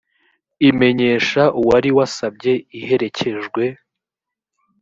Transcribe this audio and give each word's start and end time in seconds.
imenyesha 0.69 1.41
uwari 1.59 1.89
wasabye 1.97 2.53
iherekejwe 2.79 3.63